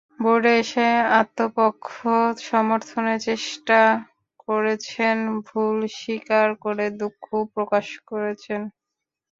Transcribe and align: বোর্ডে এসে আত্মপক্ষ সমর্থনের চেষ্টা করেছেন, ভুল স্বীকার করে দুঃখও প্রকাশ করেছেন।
বোর্ডে 0.19 0.53
এসে 0.61 0.87
আত্মপক্ষ 1.19 1.87
সমর্থনের 2.45 3.19
চেষ্টা 3.27 3.79
করেছেন, 4.45 5.17
ভুল 5.47 5.77
স্বীকার 5.97 6.47
করে 6.63 6.85
দুঃখও 7.01 7.39
প্রকাশ 7.55 7.87
করেছেন। 8.09 8.61